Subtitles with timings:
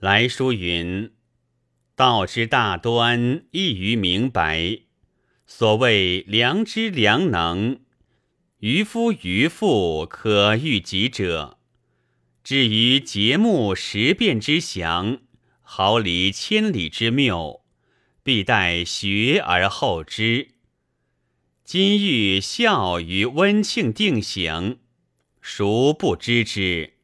[0.00, 1.12] 来书云
[1.94, 4.78] ：“道之大端，易于明白。
[5.46, 7.80] 所谓良知良能，
[8.60, 11.58] 渔夫渔妇可遇己者。
[12.42, 15.18] 至于节目十变之详，
[15.60, 17.60] 毫厘千里之谬，
[18.22, 20.52] 必待学而后知。
[21.62, 24.78] 今欲孝于温庆定省。”
[25.42, 26.94] 孰不知之？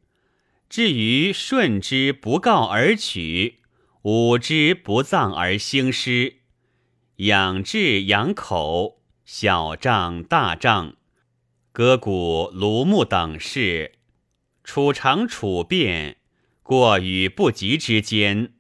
[0.69, 3.61] 至于顺之不告而取，
[4.03, 6.37] 武之不葬而兴师，
[7.17, 10.97] 养志养口，小仗大仗，
[11.73, 13.93] 割骨庐木等事，
[14.65, 16.17] 处长处变，
[16.63, 18.53] 过与不及之间，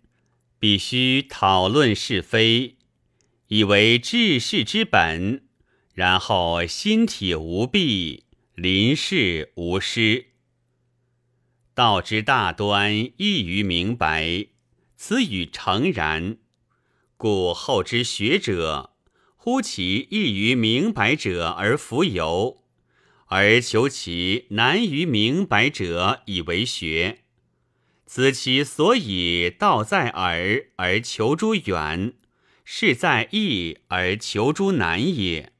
[0.58, 2.76] 必须讨论是非，
[3.48, 5.42] 以为治世之本。
[5.92, 8.24] 然后心体无弊。
[8.54, 10.28] 临事无失，
[11.76, 14.46] 道之大端易于明白，
[14.96, 16.38] 此语诚然。
[17.18, 18.94] 故后之学者，
[19.36, 22.62] 呼其易于明白者而弗由，
[23.26, 27.18] 而求其难于明白者以为学。
[28.06, 32.14] 此其所以道在耳而求诸远，
[32.64, 35.52] 事在易而求诸难也。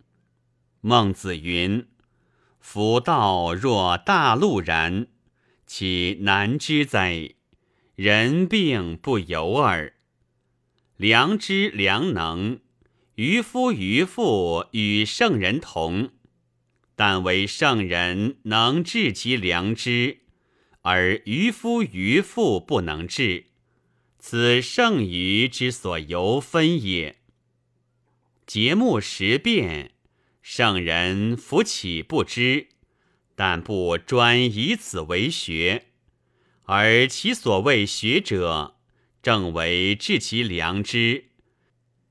[0.81, 1.87] 孟子云。
[2.59, 5.09] 夫道若大陆然，
[5.67, 7.35] 其难知哉？
[7.97, 9.95] 人病不由耳。
[10.97, 12.61] 良知良能，
[13.17, 16.11] 渔夫渔妇与圣人同，
[16.95, 20.21] 但为圣人能治其良知，
[20.83, 23.47] 而渔夫渔妇不能治，
[24.19, 27.17] 此圣愚之所由分也。
[28.47, 29.91] 节目十变。
[30.41, 32.69] 圣人弗岂不知？
[33.37, 35.85] 但不专以此为学，
[36.65, 38.77] 而其所谓学者，
[39.23, 41.27] 正为治其良知，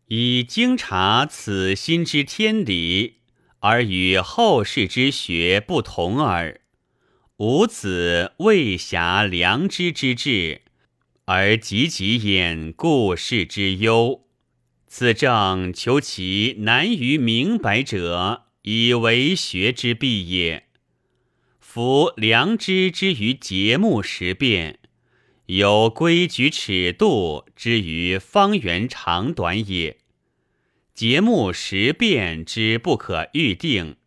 [0.07, 3.15] 以经察此心之天理，
[3.59, 6.61] 而与后世之学不同耳。
[7.37, 10.61] 吾子未暇良知之志，
[11.25, 14.21] 而汲汲掩故事之忧。
[14.87, 20.67] 此正求其难于明白者，以为学之必也。
[21.75, 24.79] 夫良知之于节目时变，
[25.47, 29.97] 有规矩尺度之于方圆长短也；
[30.93, 33.97] 节目时变之不可预定，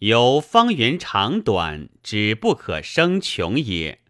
[0.00, 4.00] 有方圆长短之不可生穷也。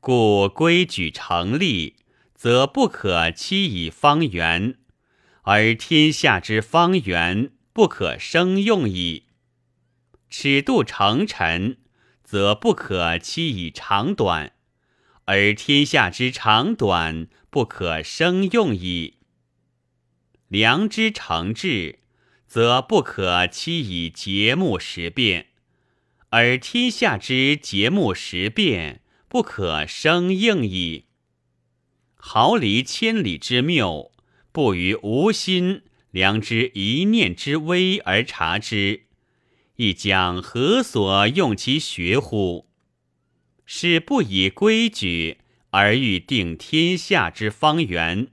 [0.00, 1.96] 故规矩成立，
[2.34, 4.78] 则不可期以方圆。
[5.42, 9.24] 而天下之方圆不可生用矣。
[10.30, 11.76] 尺度成臣，
[12.26, 14.50] 则不可期以长短；
[15.26, 19.18] 而天下之长短不可生用矣。
[20.48, 22.00] 良知成治，
[22.48, 25.44] 则不可期以节目时变；
[26.30, 31.04] 而天下之节目时变不可生应矣。
[32.16, 34.12] 毫厘千里之谬。
[34.52, 35.82] 不于无心
[36.12, 39.04] 良知一念之微而察之，
[39.76, 42.66] 亦将何所用其学乎？
[43.64, 45.38] 是不以规矩
[45.70, 48.28] 而欲定天下之方圆，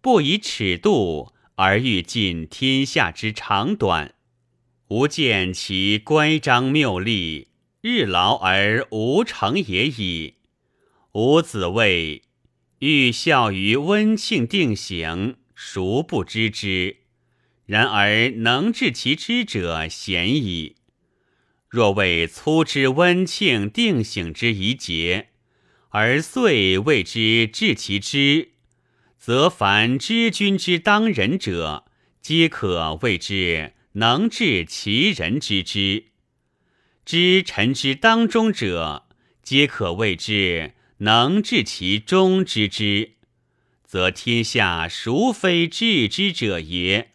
[0.00, 4.14] 不以尺度而欲尽天下之长短。
[4.88, 7.48] 吾见其乖张谬丽，
[7.80, 10.34] 日劳而无成也已。
[11.12, 12.22] 吾子谓：
[12.78, 15.36] 欲效于温庆定省。
[15.54, 17.01] 孰不知之？
[17.72, 20.76] 然而能治其知者鲜矣。
[21.70, 25.28] 若为粗知温庆定省之宜节，
[25.88, 28.50] 而遂谓之治其知，
[29.16, 31.86] 则凡知君之当人者，
[32.20, 36.08] 皆可谓之能治其人之知；
[37.06, 39.06] 知臣之当中者，
[39.42, 43.12] 皆可谓之能治其中之知。
[43.86, 47.11] 则天下孰非治之者也？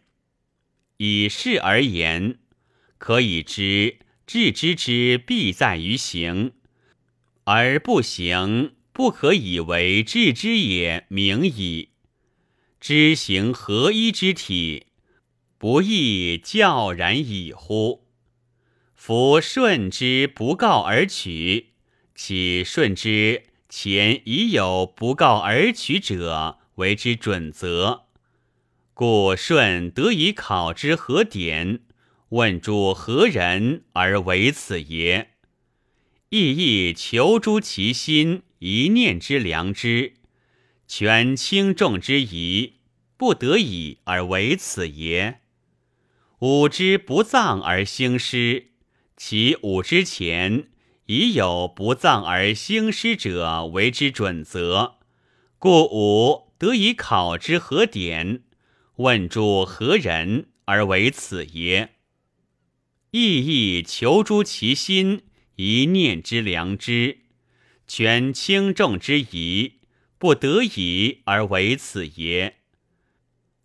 [0.98, 2.38] 以事而言，
[2.98, 6.54] 可以知致知之必在于行，
[7.44, 11.06] 而不行，不可以为致知也。
[11.08, 11.90] 明矣。
[12.80, 14.86] 知行合一之体，
[15.56, 18.08] 不亦教然矣乎？
[18.96, 21.74] 夫顺之不告而取，
[22.16, 26.58] 岂顺之前已有不告而取者？
[26.74, 28.07] 为之准则，
[28.98, 31.82] 故舜得以考之何典，
[32.30, 35.34] 问诸何人而为此也？
[36.30, 40.14] 亦亦求诸其心一念之良知，
[40.88, 42.78] 权轻重之宜，
[43.16, 45.42] 不得已而为此也。
[46.40, 48.72] 吾之不葬而兴师，
[49.16, 50.70] 其吾之前
[51.06, 54.96] 已有不葬而兴师者为之准则，
[55.60, 58.42] 故吾得以考之何典，
[58.98, 61.90] 问诸何人而为此也。
[63.10, 65.22] 意亦求诸其心，
[65.56, 67.18] 一念之良知，
[67.86, 69.74] 权轻重之宜。
[70.18, 72.56] 不得已而为此也，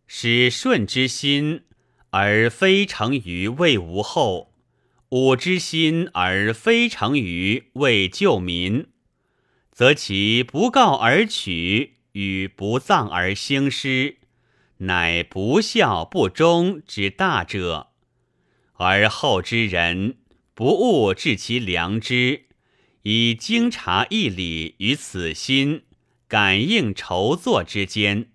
[0.06, 1.64] 使顺之心
[2.12, 4.54] 而非成于为无后，
[5.10, 8.86] 武之心而非成于为救民，
[9.72, 14.18] 则其不告而取与不葬而兴师，
[14.78, 17.90] 乃不孝不忠之大者。
[18.74, 20.18] 而后之人
[20.54, 22.46] 不务治其良知，
[23.04, 25.84] 以经察义理于此心。
[26.26, 28.32] 感应筹作之间，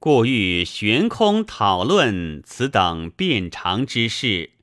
[0.00, 4.54] 故欲悬空讨论此等变常之事，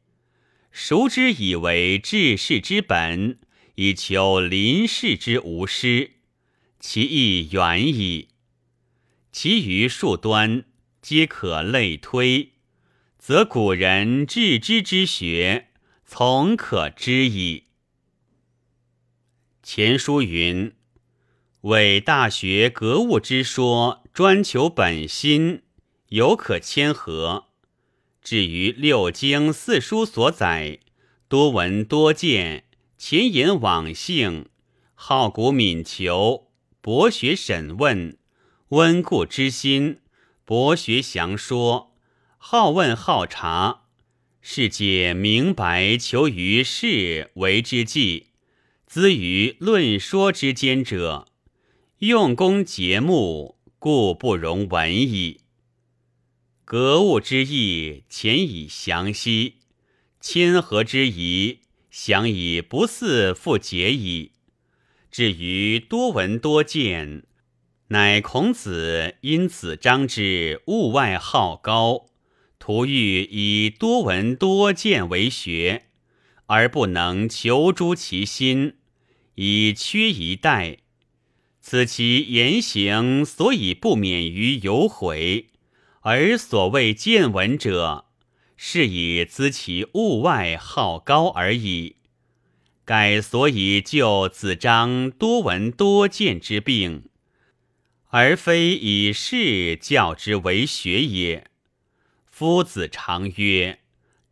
[0.70, 3.40] 孰之以为治世之本，
[3.76, 6.16] 以求临世之无失，
[6.78, 8.28] 其意远矣。
[9.32, 10.66] 其余数端
[11.02, 12.52] 皆可类推，
[13.18, 15.70] 则古人治之之学，
[16.06, 17.66] 从可知矣。
[19.64, 20.74] 前书云。
[21.62, 25.62] 为大学格物之说，专求本心，
[26.10, 27.50] 犹可谦和；
[28.24, 30.80] 至于六经四书所载，
[31.28, 32.66] 多闻多见，
[32.98, 34.48] 前引往性，
[34.96, 36.48] 好古敏求，
[36.82, 38.18] 博学审问，
[38.70, 40.00] 温故知新，
[40.52, 41.94] 博学详说，
[42.38, 43.84] 好问好察，
[44.42, 48.32] 是解明白求于事为之计，
[48.86, 51.30] 资于论说之间者。
[52.00, 55.40] 用功节目，故不容闻矣。
[56.66, 59.54] 格物之意，浅以详悉；
[60.20, 61.60] 谦和之宜，
[61.90, 64.34] 详以不似复解矣。
[65.10, 67.24] 至于多闻多见，
[67.92, 72.06] 乃孔子因子张之物外好高，
[72.58, 75.88] 图欲以多闻多见为学，
[76.46, 78.76] 而不能求诸其心，
[79.36, 80.78] 以缺一代。
[81.60, 85.48] 此其言行所以不免于有悔，
[86.00, 88.06] 而所谓见闻者，
[88.56, 91.98] 是以资其物外好高而已。
[92.86, 97.10] 盖所以救子张多闻多见之病，
[98.12, 101.48] 而非以事教之为学也。
[102.26, 103.80] 夫子常曰：“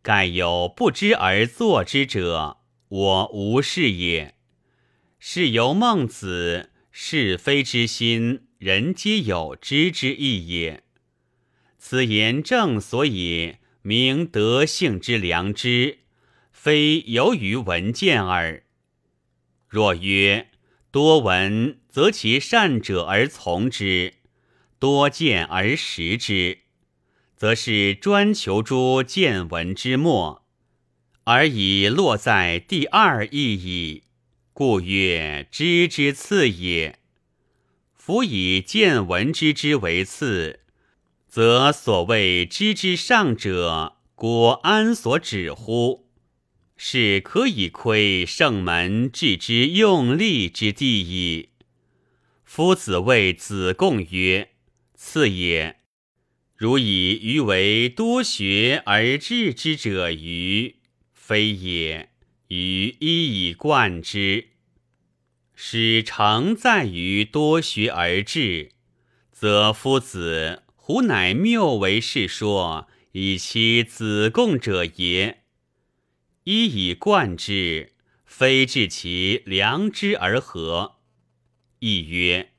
[0.00, 4.36] 盖有不知而作之者，我无是也。”
[5.20, 6.70] 是由孟子。
[6.92, 10.82] 是非之心，人皆有知之意也。
[11.78, 16.00] 此言正所以明德性之良知，
[16.52, 18.64] 非由于闻见耳。
[19.68, 20.48] 若曰
[20.90, 24.12] 多闻，则其善者而从之；
[24.78, 26.58] 多见而识之，
[27.36, 30.44] 则是专求诸见闻之末，
[31.24, 34.04] 而已落在第二义矣。
[34.52, 36.98] 故曰知之次也。
[37.94, 40.60] 夫以见闻之之为次，
[41.28, 46.08] 则所谓知之上者，果安所指乎？
[46.76, 51.49] 是可以窥圣门治之用力之地矣。
[52.52, 54.50] 夫子谓子贡曰
[54.98, 55.76] ：“次也。
[56.56, 60.80] 如以鱼为多学而治之者愚，
[61.12, 62.10] 非也。
[62.48, 64.48] 于一以贯之。”
[65.54, 68.72] 使诚在于多学而治，
[69.30, 75.44] 则夫子胡乃谬为是说，以其子贡者也。
[76.42, 77.92] 一以贯之，
[78.24, 80.96] 非治其良知而和。
[81.82, 82.50] 亦曰：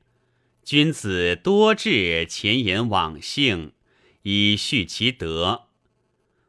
[0.64, 3.70] 君子多治前言往性，
[4.22, 5.68] 以续其德。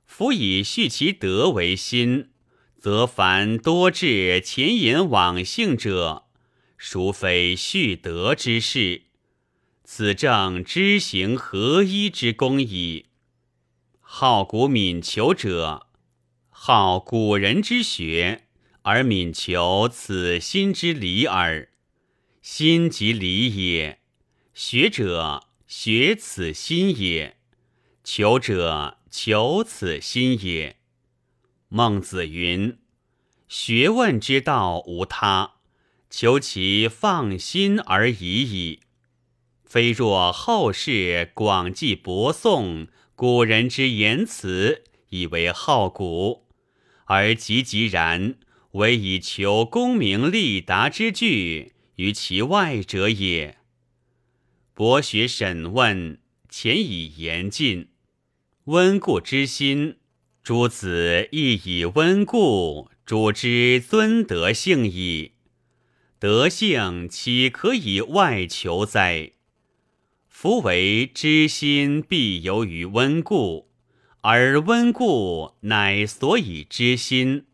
[0.07, 2.31] 夫以续其德为心，
[2.79, 6.25] 则凡多治前言往性者。
[6.75, 9.03] 孰非蓄德之事？
[9.83, 13.05] 此正知行合一之功矣。
[13.99, 15.85] 好古敏求者，
[16.49, 18.45] 好古人之学，
[18.81, 21.69] 而敏求此心之理耳。
[22.43, 23.99] 心即理也，
[24.53, 27.37] 学者学此心也，
[28.03, 30.75] 求者求此心也。
[31.69, 32.79] 孟子云
[33.47, 35.53] ：“学问之道无他。”
[36.11, 38.81] 求其放心而已矣。
[39.63, 46.45] 非若后世广记博颂古人之言辞，以为好古，
[47.05, 48.35] 而汲汲然，
[48.71, 53.57] 唯以求功名利达之具于其外者也。
[54.73, 56.19] 博学审问，
[56.49, 57.89] 前以严禁，
[58.65, 59.97] 温故之心，
[60.41, 65.33] 诸子亦以温故主之尊德性矣。
[66.17, 69.33] 德性岂可以外求哉？
[70.27, 73.69] 夫为知心必由于温故，
[74.21, 77.45] 而温故乃所以知心，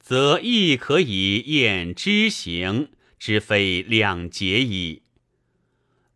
[0.00, 2.88] 则亦可以验知行
[3.24, 5.02] 之非两节矣。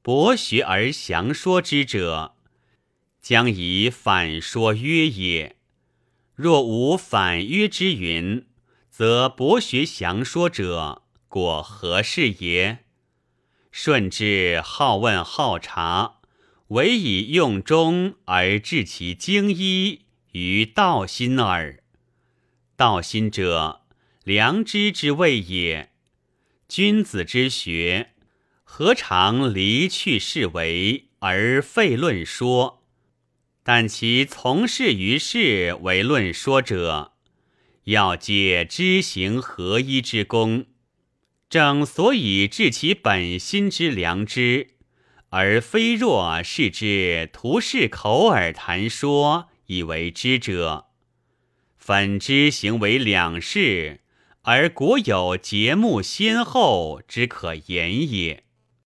[0.03, 2.35] 博学而详说之者，
[3.23, 5.55] 将以反说曰也。
[6.35, 8.45] 若无反曰之云，
[8.91, 12.79] 则博学详说者，果何事也？
[13.71, 16.19] 顺治好问好察，
[16.71, 21.85] 唯以用中而治其精一于道心耳。
[22.75, 23.83] 道心者，
[24.25, 25.93] 良知之谓也。
[26.69, 28.11] 君子之学，
[28.65, 32.83] 何尝离去是为而废论说？
[33.63, 37.13] 但其从事于事为论说者，
[37.85, 40.67] 要借知行合一之功。
[41.49, 44.71] 正所以治其本心之良知，
[45.29, 50.87] 而非若是之徒是口耳谈说以为知者，
[51.77, 54.01] 反知行为两事，
[54.49, 58.46] 而国有节目先后之可言也。